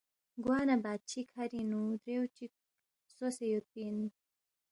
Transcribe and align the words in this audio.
گوانہ 0.43 0.75
بادشی 0.83 1.21
کَھرِنگ 1.31 1.67
نُو 1.69 1.81
دریُو 2.03 2.23
چِک 2.35 2.51
خسوسے 3.07 3.45
یودپی 3.47 3.81
اِن 3.85 3.97